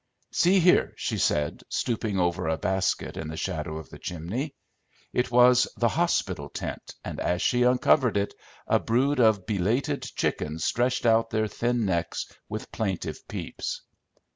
See 0.31 0.59
here," 0.59 0.93
she 0.95 1.19
said, 1.19 1.61
stooping 1.69 2.19
over 2.19 2.47
a 2.47 2.57
basket 2.57 3.17
in 3.17 3.27
the 3.27 3.37
shadow 3.37 3.77
of 3.77 3.89
the 3.91 3.99
chimney. 3.99 4.55
It 5.13 5.29
was 5.29 5.67
the 5.77 5.89
"hospital 5.89 6.49
tent," 6.49 6.95
and 7.05 7.19
as 7.19 7.43
she 7.43 7.61
uncovered 7.61 8.17
it, 8.17 8.33
a 8.65 8.79
brood 8.79 9.19
of 9.19 9.45
belated 9.45 10.01
chickens 10.01 10.65
stretched 10.65 11.05
out 11.05 11.29
their 11.29 11.47
thin 11.47 11.85
necks 11.85 12.25
with 12.49 12.71
plaintive 12.71 13.27
peeps. 13.27 13.83